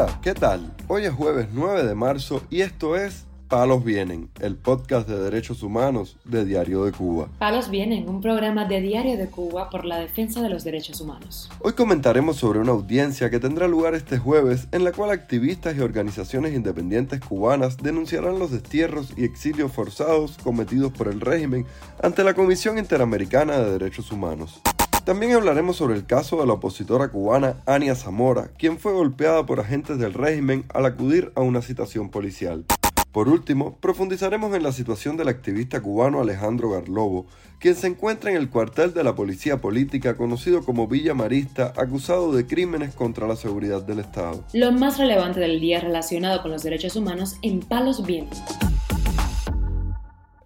Hola, 0.00 0.18
¿qué 0.22 0.32
tal? 0.32 0.72
Hoy 0.88 1.04
es 1.04 1.12
jueves 1.12 1.48
9 1.52 1.84
de 1.84 1.94
marzo 1.94 2.40
y 2.48 2.62
esto 2.62 2.96
es 2.96 3.26
Palos 3.48 3.84
Vienen, 3.84 4.30
el 4.40 4.56
podcast 4.56 5.06
de 5.06 5.18
derechos 5.18 5.62
humanos 5.62 6.16
de 6.24 6.46
Diario 6.46 6.86
de 6.86 6.92
Cuba. 6.92 7.28
Palos 7.38 7.68
Vienen, 7.68 8.08
un 8.08 8.22
programa 8.22 8.64
de 8.64 8.80
Diario 8.80 9.18
de 9.18 9.26
Cuba 9.26 9.68
por 9.68 9.84
la 9.84 9.98
defensa 9.98 10.40
de 10.40 10.48
los 10.48 10.64
derechos 10.64 11.02
humanos. 11.02 11.50
Hoy 11.60 11.74
comentaremos 11.74 12.38
sobre 12.38 12.60
una 12.60 12.72
audiencia 12.72 13.28
que 13.28 13.40
tendrá 13.40 13.68
lugar 13.68 13.94
este 13.94 14.16
jueves 14.16 14.68
en 14.72 14.84
la 14.84 14.92
cual 14.92 15.10
activistas 15.10 15.76
y 15.76 15.80
organizaciones 15.80 16.54
independientes 16.54 17.20
cubanas 17.20 17.76
denunciarán 17.76 18.38
los 18.38 18.52
destierros 18.52 19.12
y 19.18 19.24
exilios 19.24 19.70
forzados 19.70 20.38
cometidos 20.42 20.92
por 20.92 21.08
el 21.08 21.20
régimen 21.20 21.66
ante 22.02 22.24
la 22.24 22.32
Comisión 22.32 22.78
Interamericana 22.78 23.58
de 23.58 23.72
Derechos 23.72 24.10
Humanos. 24.10 24.62
También 25.04 25.32
hablaremos 25.32 25.76
sobre 25.76 25.94
el 25.94 26.04
caso 26.04 26.40
de 26.40 26.46
la 26.46 26.52
opositora 26.52 27.08
cubana 27.08 27.56
Ania 27.66 27.94
Zamora, 27.94 28.50
quien 28.58 28.78
fue 28.78 28.92
golpeada 28.92 29.46
por 29.46 29.58
agentes 29.58 29.98
del 29.98 30.12
régimen 30.12 30.64
al 30.74 30.84
acudir 30.84 31.32
a 31.34 31.40
una 31.40 31.62
citación 31.62 32.10
policial. 32.10 32.64
Por 33.10 33.28
último, 33.28 33.76
profundizaremos 33.80 34.54
en 34.54 34.62
la 34.62 34.70
situación 34.70 35.16
del 35.16 35.28
activista 35.28 35.80
cubano 35.80 36.20
Alejandro 36.20 36.70
Garlobo, 36.70 37.26
quien 37.58 37.74
se 37.74 37.88
encuentra 37.88 38.30
en 38.30 38.36
el 38.36 38.50
cuartel 38.50 38.94
de 38.94 39.02
la 39.02 39.16
policía 39.16 39.60
política 39.60 40.16
conocido 40.16 40.64
como 40.64 40.86
Villa 40.86 41.14
Marista, 41.14 41.72
acusado 41.76 42.32
de 42.32 42.46
crímenes 42.46 42.94
contra 42.94 43.26
la 43.26 43.34
seguridad 43.34 43.82
del 43.82 43.98
Estado. 43.98 44.44
Lo 44.52 44.70
más 44.70 44.98
relevante 44.98 45.40
del 45.40 45.60
día 45.60 45.80
relacionado 45.80 46.40
con 46.42 46.52
los 46.52 46.62
derechos 46.62 46.94
humanos 46.94 47.36
en 47.42 47.60
Palos 47.60 48.06
Vientos. 48.06 48.40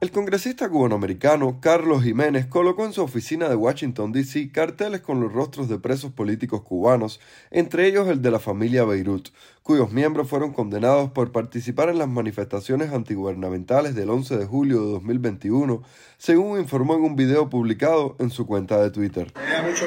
El 0.01 0.11
congresista 0.11 0.69
cubanoamericano 0.69 1.61
Carlos 1.61 2.03
Jiménez 2.03 2.47
colocó 2.47 2.85
en 2.85 2.93
su 2.93 3.03
oficina 3.03 3.49
de 3.49 3.55
Washington, 3.55 4.13
D.C. 4.13 4.51
carteles 4.51 5.01
con 5.01 5.21
los 5.21 5.33
rostros 5.33 5.69
de 5.69 5.79
presos 5.79 6.13
políticos 6.13 6.63
cubanos, 6.63 7.21
entre 7.51 7.87
ellos 7.87 8.09
el 8.09 8.21
de 8.21 8.31
la 8.31 8.41
familia 8.41 8.85
Beirut, 8.85 9.29
cuyos 9.63 9.93
miembros 9.93 10.29
fueron 10.29 10.53
condenados 10.53 11.11
por 11.13 11.33
participar 11.33 11.89
en 11.89 11.99
las 11.99 12.09
manifestaciones 12.09 12.93
antigubernamentales 12.93 13.95
del 13.95 14.11
11 14.11 14.37
de 14.37 14.47
julio 14.47 14.85
de 14.85 14.93
2021, 14.93 15.83
según 16.19 16.59
informó 16.59 16.97
en 16.97 17.03
un 17.03 17.17
video 17.17 17.49
publicado 17.49 18.17
en 18.19 18.31
su 18.31 18.47
cuenta 18.47 18.83
de 18.83 18.91
Twitter. 18.91 19.33
Mucho 19.65 19.87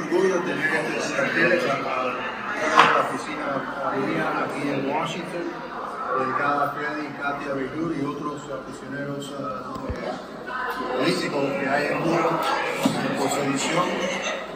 dedicada 6.16 6.66
a 6.66 6.72
Freddy 6.72 7.08
Katia 7.22 7.54
Beirut 7.54 7.98
y 7.98 8.06
otros 8.06 8.42
prisioneros 8.66 9.34
políticos 10.98 11.44
que 11.60 11.70
hay 11.70 11.88
en 11.88 12.02
Cuba 12.02 12.42
por 13.20 13.30
sedición 13.30 13.86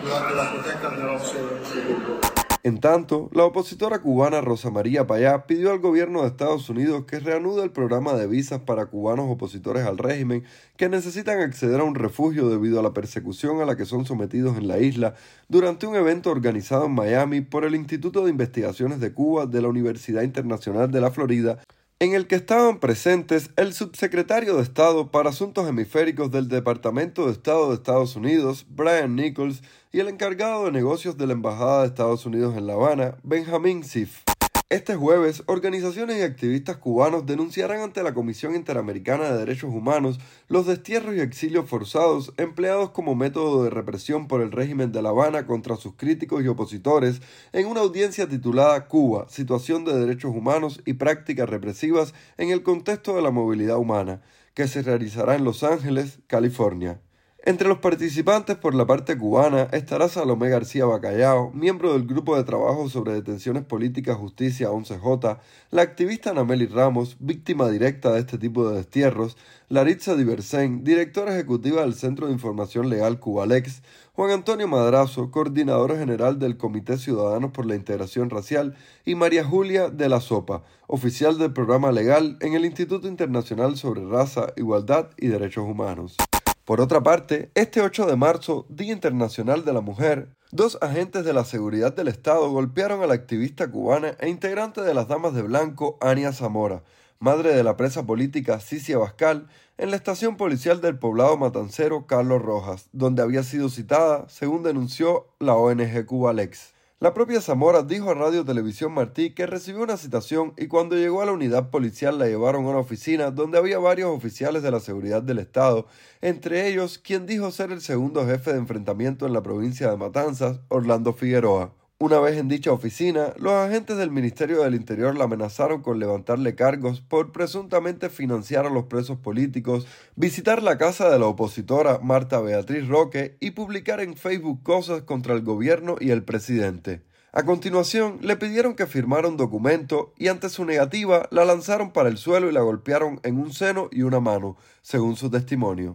durante 0.03 0.35
las 0.35 0.47
protestas 0.49 0.97
del 0.97 1.09
11 1.09 1.37
de. 1.37 2.40
En 2.63 2.79
tanto, 2.79 3.31
la 3.33 3.43
opositora 3.43 4.03
cubana 4.03 4.39
Rosa 4.39 4.69
María 4.69 5.07
Payá 5.07 5.47
pidió 5.47 5.71
al 5.71 5.79
gobierno 5.79 6.21
de 6.21 6.27
Estados 6.27 6.69
Unidos 6.69 7.05
que 7.05 7.19
reanude 7.19 7.63
el 7.63 7.71
programa 7.71 8.13
de 8.13 8.27
visas 8.27 8.59
para 8.59 8.85
cubanos 8.85 9.25
opositores 9.31 9.83
al 9.83 9.97
régimen 9.97 10.43
que 10.77 10.87
necesitan 10.87 11.39
acceder 11.39 11.79
a 11.79 11.83
un 11.83 11.95
refugio 11.95 12.49
debido 12.49 12.79
a 12.79 12.83
la 12.83 12.93
persecución 12.93 13.61
a 13.61 13.65
la 13.65 13.75
que 13.75 13.85
son 13.85 14.05
sometidos 14.05 14.59
en 14.59 14.67
la 14.67 14.77
isla 14.77 15.15
durante 15.49 15.87
un 15.87 15.95
evento 15.95 16.29
organizado 16.29 16.85
en 16.85 16.91
Miami 16.91 17.41
por 17.41 17.65
el 17.65 17.73
Instituto 17.73 18.23
de 18.23 18.29
Investigaciones 18.29 18.99
de 18.99 19.11
Cuba 19.11 19.47
de 19.47 19.63
la 19.63 19.67
Universidad 19.67 20.21
Internacional 20.21 20.91
de 20.91 21.01
la 21.01 21.09
Florida 21.09 21.57
en 22.01 22.15
el 22.15 22.25
que 22.25 22.33
estaban 22.33 22.79
presentes 22.79 23.51
el 23.57 23.73
subsecretario 23.73 24.55
de 24.55 24.63
Estado 24.63 25.11
para 25.11 25.29
Asuntos 25.29 25.69
Hemisféricos 25.69 26.31
del 26.31 26.47
Departamento 26.47 27.27
de 27.27 27.31
Estado 27.33 27.69
de 27.69 27.75
Estados 27.75 28.15
Unidos, 28.15 28.65
Brian 28.69 29.15
Nichols, 29.15 29.61
y 29.91 29.99
el 29.99 30.07
encargado 30.07 30.65
de 30.65 30.71
negocios 30.71 31.15
de 31.15 31.27
la 31.27 31.33
Embajada 31.33 31.81
de 31.81 31.89
Estados 31.89 32.25
Unidos 32.25 32.57
en 32.57 32.65
La 32.65 32.73
Habana, 32.73 33.17
Benjamin 33.21 33.83
Sif. 33.83 34.30
Este 34.71 34.95
jueves, 34.95 35.43
organizaciones 35.47 36.19
y 36.19 36.21
activistas 36.21 36.77
cubanos 36.77 37.25
denunciarán 37.25 37.81
ante 37.81 38.03
la 38.03 38.13
Comisión 38.13 38.55
Interamericana 38.55 39.25
de 39.25 39.37
Derechos 39.37 39.69
Humanos 39.69 40.17
los 40.47 40.65
destierros 40.65 41.13
y 41.13 41.19
exilios 41.19 41.67
forzados 41.67 42.31
empleados 42.37 42.91
como 42.91 43.13
método 43.13 43.65
de 43.65 43.69
represión 43.69 44.29
por 44.29 44.41
el 44.41 44.53
régimen 44.53 44.93
de 44.93 45.01
La 45.01 45.09
Habana 45.09 45.45
contra 45.45 45.75
sus 45.75 45.95
críticos 45.95 46.41
y 46.41 46.47
opositores 46.47 47.21
en 47.51 47.67
una 47.67 47.81
audiencia 47.81 48.29
titulada 48.29 48.87
Cuba, 48.87 49.27
Situación 49.27 49.83
de 49.83 49.93
Derechos 49.93 50.33
Humanos 50.33 50.81
y 50.85 50.93
Prácticas 50.93 51.49
Represivas 51.49 52.13
en 52.37 52.51
el 52.51 52.63
contexto 52.63 53.13
de 53.13 53.23
la 53.23 53.31
movilidad 53.31 53.75
humana, 53.75 54.21
que 54.53 54.69
se 54.69 54.83
realizará 54.83 55.35
en 55.35 55.43
Los 55.43 55.63
Ángeles, 55.63 56.19
California. 56.27 57.01
Entre 57.43 57.67
los 57.67 57.79
participantes 57.79 58.55
por 58.55 58.75
la 58.75 58.85
parte 58.85 59.17
cubana 59.17 59.63
estará 59.71 60.07
Salomé 60.07 60.49
García 60.49 60.85
Bacallao, 60.85 61.49
miembro 61.53 61.93
del 61.93 62.05
Grupo 62.05 62.37
de 62.37 62.43
Trabajo 62.43 62.87
sobre 62.87 63.13
Detenciones 63.13 63.63
Políticas 63.63 64.15
Justicia 64.15 64.69
11J, 64.69 65.39
la 65.71 65.81
activista 65.81 66.35
Nameli 66.35 66.67
Ramos, 66.67 67.17
víctima 67.19 67.67
directa 67.67 68.11
de 68.11 68.19
este 68.19 68.37
tipo 68.37 68.69
de 68.69 68.77
destierros, 68.77 69.37
Laritza 69.69 70.15
Diversen, 70.15 70.83
directora 70.83 71.33
ejecutiva 71.33 71.81
del 71.81 71.95
Centro 71.95 72.27
de 72.27 72.33
Información 72.33 72.91
Legal 72.91 73.19
Cubalex, 73.19 73.81
Juan 74.13 74.29
Antonio 74.29 74.67
Madrazo, 74.67 75.31
coordinador 75.31 75.97
general 75.97 76.37
del 76.37 76.57
Comité 76.57 76.99
Ciudadanos 76.99 77.49
por 77.49 77.65
la 77.65 77.73
Integración 77.73 78.29
Racial, 78.29 78.75
y 79.03 79.15
María 79.15 79.43
Julia 79.43 79.89
de 79.89 80.09
la 80.09 80.21
Sopa, 80.21 80.61
oficial 80.85 81.39
del 81.39 81.53
programa 81.53 81.91
legal 81.91 82.37
en 82.41 82.53
el 82.53 82.65
Instituto 82.65 83.07
Internacional 83.07 83.77
sobre 83.77 84.05
Raza, 84.05 84.53
Igualdad 84.57 85.09
y 85.17 85.29
Derechos 85.29 85.63
Humanos. 85.63 86.17
Por 86.65 86.79
otra 86.79 87.01
parte, 87.01 87.49
este 87.55 87.81
8 87.81 88.05
de 88.05 88.15
marzo, 88.15 88.67
Día 88.69 88.93
Internacional 88.93 89.65
de 89.65 89.73
la 89.73 89.81
Mujer, 89.81 90.29
dos 90.51 90.77
agentes 90.79 91.25
de 91.25 91.33
la 91.33 91.43
seguridad 91.43 91.95
del 91.95 92.07
Estado 92.07 92.51
golpearon 92.51 93.01
a 93.01 93.07
la 93.07 93.15
activista 93.15 93.71
cubana 93.71 94.15
e 94.19 94.29
integrante 94.29 94.81
de 94.81 94.93
las 94.93 95.07
Damas 95.07 95.33
de 95.33 95.41
Blanco, 95.41 95.97
Ania 96.01 96.31
Zamora, 96.33 96.83
madre 97.19 97.55
de 97.55 97.63
la 97.63 97.77
presa 97.77 98.05
política 98.05 98.59
Cicia 98.59 98.99
Bascal, 98.99 99.47
en 99.79 99.89
la 99.89 99.95
estación 99.95 100.37
policial 100.37 100.81
del 100.81 100.99
poblado 100.99 101.35
matancero 101.35 102.05
Carlos 102.05 102.43
Rojas, 102.43 102.89
donde 102.91 103.23
había 103.23 103.41
sido 103.41 103.69
citada, 103.69 104.29
según 104.29 104.61
denunció 104.61 105.25
la 105.39 105.55
ONG 105.55 106.05
Cubalex. 106.05 106.73
La 107.01 107.15
propia 107.15 107.41
Zamora 107.41 107.81
dijo 107.81 108.11
a 108.11 108.13
Radio 108.13 108.45
Televisión 108.45 108.91
Martí 108.91 109.31
que 109.31 109.47
recibió 109.47 109.81
una 109.81 109.97
citación 109.97 110.53
y 110.55 110.67
cuando 110.67 110.95
llegó 110.95 111.23
a 111.23 111.25
la 111.25 111.31
unidad 111.31 111.71
policial 111.71 112.19
la 112.19 112.27
llevaron 112.27 112.63
a 112.63 112.69
una 112.69 112.77
oficina 112.77 113.31
donde 113.31 113.57
había 113.57 113.79
varios 113.79 114.15
oficiales 114.15 114.61
de 114.61 114.69
la 114.69 114.79
seguridad 114.79 115.23
del 115.23 115.39
Estado, 115.39 115.87
entre 116.21 116.67
ellos 116.67 116.99
quien 116.99 117.25
dijo 117.25 117.49
ser 117.49 117.71
el 117.71 117.81
segundo 117.81 118.23
jefe 118.27 118.53
de 118.53 118.59
enfrentamiento 118.59 119.25
en 119.25 119.33
la 119.33 119.41
provincia 119.41 119.89
de 119.89 119.97
Matanzas, 119.97 120.59
Orlando 120.67 121.11
Figueroa. 121.13 121.73
Una 122.01 122.19
vez 122.19 122.35
en 122.39 122.47
dicha 122.47 122.71
oficina, 122.71 123.31
los 123.37 123.53
agentes 123.53 123.95
del 123.95 124.09
Ministerio 124.09 124.63
del 124.63 124.73
Interior 124.73 125.15
la 125.15 125.25
amenazaron 125.25 125.83
con 125.83 125.99
levantarle 125.99 126.55
cargos 126.55 126.99
por 126.99 127.31
presuntamente 127.31 128.09
financiar 128.09 128.65
a 128.65 128.71
los 128.71 128.85
presos 128.85 129.19
políticos, 129.19 129.85
visitar 130.15 130.63
la 130.63 130.79
casa 130.79 131.11
de 131.11 131.19
la 131.19 131.27
opositora 131.27 131.99
Marta 131.99 132.41
Beatriz 132.41 132.87
Roque 132.87 133.37
y 133.39 133.51
publicar 133.51 133.99
en 133.99 134.15
Facebook 134.15 134.63
cosas 134.63 135.03
contra 135.03 135.35
el 135.35 135.43
gobierno 135.43 135.95
y 135.99 136.09
el 136.09 136.23
presidente. 136.23 137.03
A 137.33 137.43
continuación, 137.43 138.17
le 138.21 138.35
pidieron 138.35 138.73
que 138.73 138.87
firmara 138.87 139.27
un 139.27 139.37
documento 139.37 140.11
y 140.17 140.29
ante 140.29 140.49
su 140.49 140.65
negativa 140.65 141.27
la 141.29 141.45
lanzaron 141.45 141.91
para 141.91 142.09
el 142.09 142.17
suelo 142.17 142.49
y 142.49 142.51
la 142.51 142.61
golpearon 142.61 143.19
en 143.21 143.37
un 143.37 143.53
seno 143.53 143.89
y 143.91 144.01
una 144.01 144.19
mano, 144.19 144.57
según 144.81 145.17
su 145.17 145.29
testimonio. 145.29 145.93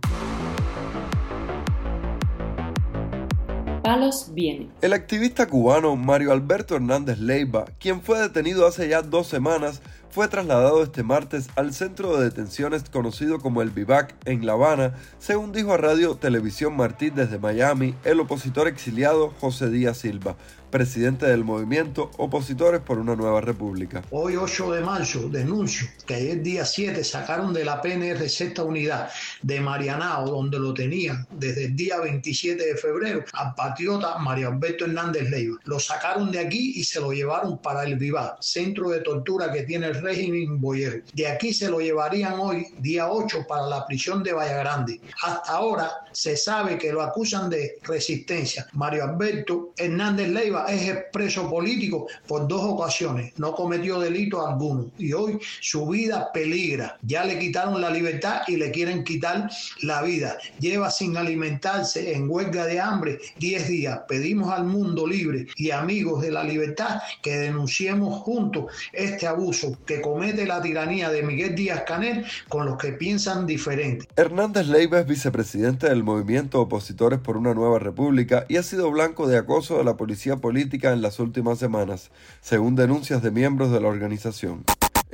El 4.83 4.93
activista 4.93 5.47
cubano 5.47 5.95
Mario 5.95 6.33
Alberto 6.33 6.75
Hernández 6.75 7.19
Leiva, 7.19 7.67
quien 7.79 8.03
fue 8.03 8.19
detenido 8.19 8.67
hace 8.67 8.89
ya 8.89 9.03
dos 9.03 9.29
semanas, 9.29 9.81
fue 10.17 10.29
trasladado 10.29 10.83
este 10.83 11.03
martes 11.03 11.51
al 11.57 11.75
centro 11.75 12.17
de 12.17 12.25
detenciones 12.25 12.85
conocido 12.89 13.39
como 13.39 13.61
el 13.61 13.69
Vivac 13.69 14.15
en 14.25 14.47
La 14.47 14.55
Habana, 14.55 14.95
según 15.19 15.53
dijo 15.53 15.75
a 15.75 15.77
Radio 15.77 16.15
Televisión 16.15 16.75
Martí 16.75 17.11
desde 17.11 17.39
Miami 17.39 17.95
el 18.03 18.21
opositor 18.21 18.67
exiliado 18.67 19.35
José 19.39 19.69
Díaz 19.69 19.99
Silva, 19.99 20.39
presidente 20.71 21.27
del 21.27 21.45
movimiento 21.45 22.11
Opositores 22.19 22.81
por 22.81 22.99
una 22.99 23.17
Nueva 23.17 23.41
República. 23.41 24.03
Hoy 24.11 24.37
8 24.37 24.73
de 24.73 24.81
marzo 24.81 25.29
denuncio 25.29 25.87
que 26.07 26.15
ayer 26.15 26.43
día 26.43 26.65
7 26.65 27.03
sacaron 27.05 27.53
de 27.53 27.65
la 27.65 27.81
PNR 27.81 28.29
sexta 28.29 28.63
unidad 28.63 29.11
de 29.43 29.61
Marianao, 29.61 30.27
donde 30.27 30.59
lo 30.59 30.75
tenían 30.75 31.27
desde 31.31 31.67
el 31.67 31.77
día 31.77 32.01
27 32.01 32.63
de 32.63 32.77
febrero, 32.77 33.25
al 33.33 33.55
patriota 33.55 34.19
Mario 34.19 34.49
Alberto 34.49 34.85
Hernández 34.85 35.31
Leiva. 35.31 35.57
Lo 35.65 35.79
sacaron 35.79 36.31
de 36.31 36.41
aquí 36.41 36.73
y 36.77 36.85
se 36.85 37.01
lo 37.01 37.13
llevaron 37.13 37.59
para 37.59 37.85
el 37.85 37.97
Vivac, 37.97 38.41
centro 38.41 38.91
de 38.91 39.01
tortura 39.01 39.53
que 39.53 39.63
tiene 39.63 39.87
el 39.87 39.95
régimen 40.07 40.61
boyero. 40.61 41.03
De 41.13 41.27
aquí 41.27 41.53
se 41.53 41.69
lo 41.69 41.81
llevarían 41.81 42.39
hoy, 42.39 42.67
día 42.79 43.11
8, 43.11 43.47
para 43.49 43.67
la 43.67 43.87
prisión 43.87 44.23
de 44.23 44.33
Vallagrande. 44.33 45.01
Hasta 45.23 45.53
ahora 45.53 45.91
se 46.13 46.37
sabe 46.37 46.79
que 46.79 46.93
lo 46.93 47.03
acusan 47.03 47.51
de 47.51 47.79
resistencia. 47.83 48.67
Mario 48.73 49.05
Alberto 49.05 49.73
Hernández 49.77 50.29
Leiva 50.29 50.67
es 50.69 50.89
expreso 50.89 51.51
político 51.51 52.07
por 52.27 52.47
dos 52.47 52.63
ocasiones, 52.63 53.33
no 53.39 53.53
cometió 53.53 53.99
delito 53.99 54.47
alguno 54.47 54.91
y 54.99 55.13
hoy 55.13 55.39
su 55.61 55.87
vida 55.89 56.31
peligra. 56.33 56.97
Ya 57.03 57.25
le 57.25 57.39
quitaron 57.39 57.81
la 57.81 57.91
libertad 57.91 58.43
y 58.47 58.57
le 58.57 58.71
quieren 58.71 59.05
quitar 59.05 59.51
la 59.83 60.03
vida. 60.03 60.39
Lleva 60.61 60.91
sin 60.91 61.17
alimentarse 61.17 62.13
en 62.15 62.31
huelga 62.31 62.67
de 62.67 62.81
hambre 62.81 63.19
10 63.39 63.69
días. 63.69 64.01
Pedimos 64.09 64.51
al 64.53 64.65
mundo 64.65 65.07
libre 65.07 65.47
y 65.57 65.71
amigos 65.71 66.23
de 66.23 66.31
la 66.31 66.45
libertad 66.45 67.01
que 67.23 67.37
denunciemos 67.37 68.21
juntos 68.21 68.67
este 68.93 69.27
abuso 69.27 69.77
que 69.87 69.96
comete 70.01 70.47
la 70.47 70.63
tiranía 70.63 71.11
de 71.11 71.23
Miguel 71.23 71.55
Díaz 71.55 71.83
Canel 71.87 72.25
con 72.49 72.67
los 72.67 72.77
que 72.77 72.93
piensan 72.93 73.47
diferente. 73.47 74.07
Hernández 74.17 74.69
Leiva 74.69 75.01
es 75.01 75.07
vicepresidente 75.07 75.89
del 75.89 76.03
movimiento 76.03 76.61
Opositores 76.61 77.19
por 77.21 77.37
una 77.37 77.55
Nueva 77.55 77.79
República 77.79 78.47
y 78.49 78.57
ha 78.57 78.63
sido 78.63 78.91
blanco 78.91 79.27
de 79.27 79.39
acoso 79.39 79.79
de 79.79 79.85
la 79.85 79.97
policía 79.97 80.37
política 80.37 80.93
en 80.93 81.03
las 81.03 81.19
últimas 81.19 81.59
semanas, 81.59 82.11
según 82.41 82.77
denuncias 82.77 83.23
de 83.23 83.31
miembros 83.31 83.71
de 83.73 83.81
la 83.81 83.89
organización. 83.89 84.65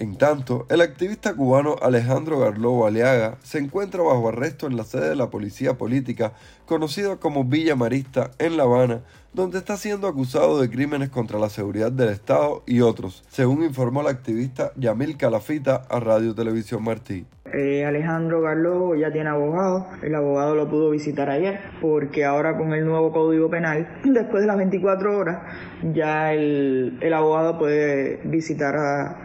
En 0.02 0.16
tanto, 0.16 0.66
el 0.69 0.81
activista 0.81 1.32
cubano 1.32 1.76
Alejandro 1.81 2.40
Garlobo 2.40 2.88
Aliaga 2.88 3.38
se 3.44 3.58
encuentra 3.58 4.02
bajo 4.02 4.31
arresto 4.31 4.66
en 4.66 4.76
la 4.76 4.82
sede 4.82 5.10
de 5.10 5.14
la 5.14 5.31
policía 5.31 5.78
política, 5.78 6.32
conocida 6.66 7.19
como 7.19 7.44
Villa 7.44 7.76
Marista, 7.76 8.32
en 8.40 8.56
La 8.56 8.64
Habana, 8.64 9.04
donde 9.32 9.58
está 9.58 9.76
siendo 9.76 10.08
acusado 10.08 10.60
de 10.60 10.69
crímenes 10.69 11.10
contra 11.10 11.38
la 11.38 11.49
seguridad 11.50 11.93
del 11.93 12.08
Estado 12.08 12.64
y 12.66 12.81
otros, 12.81 13.22
según 13.31 13.62
informó 13.62 14.02
la 14.02 14.10
activista 14.10 14.72
Yamil 14.75 15.16
Calafita 15.16 15.87
a 15.88 16.00
Radio 16.00 16.34
Televisión 16.34 16.82
Martí. 16.82 17.25
Eh, 17.52 17.84
Alejandro 17.84 18.40
Garlobo 18.40 18.94
ya 18.94 19.12
tiene 19.12 19.28
abogado, 19.28 19.87
el 20.02 20.14
abogado 20.14 20.54
lo 20.54 20.69
pudo 20.70 20.90
visitar 20.90 21.28
ayer, 21.28 21.60
porque 21.81 22.25
ahora 22.25 22.56
con 22.56 22.72
el 22.72 22.84
nuevo 22.87 23.12
Código 23.12 23.50
Penal, 23.50 23.87
después 24.04 24.43
de 24.43 24.46
las 24.46 24.56
24 24.56 25.19
horas, 25.19 25.38
ya 25.93 26.32
el, 26.32 26.99
abogado 27.12 27.58
puede 27.58 28.20
visitar 28.25 28.75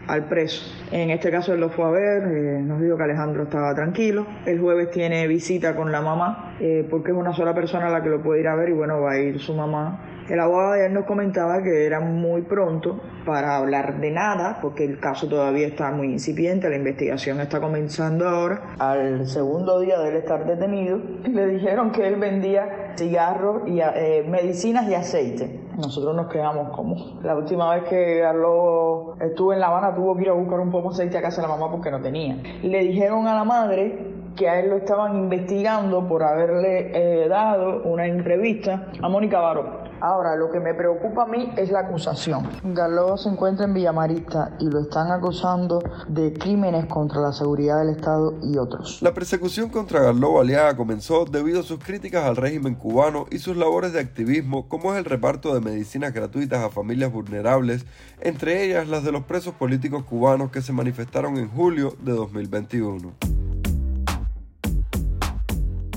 al 0.08 0.26
preso. 0.26 0.66
En 0.92 1.10
este 1.10 1.32
caso 1.32 1.54
él 1.54 1.62
lo 1.62 1.70
fue 1.70 1.86
a 1.86 1.90
ver, 1.90 2.24
eh, 2.24 2.62
nos 2.62 2.82
dijo 2.82 2.98
que 2.98 3.04
Alejandro 3.04 3.44
estaba 3.44 3.74
tranquilo. 3.74 4.28
El 4.46 4.60
jueves 4.60 4.92
tiene 4.92 5.28
visita 5.28 5.76
con 5.76 5.92
la 5.92 6.02
mamá, 6.02 6.56
eh, 6.60 6.86
porque 6.90 7.12
es 7.12 7.18
una 7.18 7.34
sola 7.34 7.54
persona 7.54 7.90
la 7.90 8.04
que 8.04 8.10
lo 8.10 8.22
puede 8.22 8.42
ir 8.42 8.48
a 8.48 8.56
ver 8.56 8.70
y 8.70 8.74
bueno, 8.74 9.02
va 9.02 9.14
a 9.14 9.20
ir 9.20 9.40
su 9.40 9.54
mamá 9.54 10.17
el 10.30 10.40
abogado 10.40 10.74
de 10.74 10.90
nos 10.90 11.06
comentaba 11.06 11.62
que 11.64 11.86
era 11.86 12.00
muy 12.00 12.42
pronto 12.42 13.00
para 13.26 13.58
hablar 13.58 14.00
de 14.00 14.12
nada, 14.12 14.60
porque 14.62 14.86
el 14.86 15.00
caso 15.00 15.28
todavía 15.28 15.68
está 15.68 15.92
muy 15.92 16.08
incipiente, 16.08 16.70
la 16.70 16.78
investigación 16.78 17.40
está 17.40 17.60
comenzando 17.60 18.28
ahora. 18.28 18.76
Al 18.80 19.28
segundo 19.28 19.80
día 19.80 20.00
de 20.00 20.10
él 20.10 20.16
estar 20.18 20.46
detenido, 20.46 21.00
le 21.24 21.48
dijeron 21.48 21.92
que 21.92 22.08
él 22.08 22.16
vendía 22.16 22.94
cigarros 22.98 23.68
y 23.68 23.80
eh, 23.82 24.26
medicinas 24.28 24.90
y 24.90 24.96
aceite. 24.96 25.68
Nosotros 25.78 26.16
nos 26.16 26.28
quedamos 26.28 26.76
como. 26.76 26.96
La 27.22 27.36
última 27.36 27.76
vez 27.76 27.84
que 27.84 28.20
Carlos 28.22 29.16
estuvo 29.22 29.54
en 29.54 29.60
La 29.60 29.68
Habana 29.68 29.94
tuvo 29.94 30.16
que 30.16 30.24
ir 30.24 30.30
a 30.30 30.34
buscar 30.34 30.60
un 30.60 30.72
poco 30.72 30.90
de 30.90 30.96
aceite 30.96 31.18
a 31.20 31.22
casa 31.22 31.42
de 31.42 31.48
la 31.48 31.54
mamá 31.54 31.72
porque 31.72 31.92
no 31.92 32.02
tenía. 32.02 32.36
Le 32.64 32.80
dijeron 32.80 33.28
a 33.28 33.36
la 33.36 33.44
madre 33.44 34.07
que 34.38 34.48
a 34.48 34.60
él 34.60 34.70
lo 34.70 34.78
estaban 34.78 35.18
investigando 35.18 36.08
por 36.08 36.24
haberle 36.24 36.92
eh, 36.94 37.28
dado 37.28 37.84
una 37.84 38.06
entrevista 38.06 38.88
a 39.02 39.10
Mónica 39.10 39.40
Baró. 39.40 39.88
Ahora, 40.00 40.36
lo 40.36 40.52
que 40.52 40.60
me 40.60 40.76
preocupa 40.76 41.24
a 41.24 41.26
mí 41.26 41.52
es 41.58 41.72
la 41.72 41.80
acusación. 41.80 42.48
Galo 42.64 43.18
se 43.18 43.30
encuentra 43.30 43.66
en 43.66 43.74
Villamarista 43.74 44.52
y 44.60 44.70
lo 44.70 44.82
están 44.82 45.12
acusando 45.12 45.82
de 46.08 46.34
crímenes 46.34 46.86
contra 46.86 47.20
la 47.20 47.34
seguridad 47.34 47.80
del 47.80 47.96
Estado 47.96 48.36
y 48.44 48.58
otros. 48.58 49.02
La 49.02 49.16
persecución 49.16 49.70
contra 49.70 50.02
Garlobo 50.02 50.40
Aliaga 50.40 50.78
comenzó 50.78 51.26
debido 51.26 51.62
a 51.62 51.64
sus 51.64 51.80
críticas 51.80 52.26
al 52.26 52.36
régimen 52.36 52.76
cubano 52.76 53.26
y 53.32 53.40
sus 53.40 53.58
labores 53.58 53.92
de 53.92 54.00
activismo, 54.00 54.70
como 54.70 54.94
es 54.94 55.00
el 55.00 55.06
reparto 55.06 55.56
de 55.56 55.62
medicinas 55.62 56.14
gratuitas 56.14 56.64
a 56.64 56.70
familias 56.70 57.12
vulnerables, 57.12 57.88
entre 58.22 58.64
ellas 58.64 58.88
las 58.88 59.04
de 59.04 59.12
los 59.12 59.24
presos 59.24 59.56
políticos 59.56 60.04
cubanos 60.04 60.52
que 60.52 60.62
se 60.62 60.74
manifestaron 60.74 61.38
en 61.38 61.50
julio 61.50 61.94
de 62.02 62.12
2021. 62.12 63.47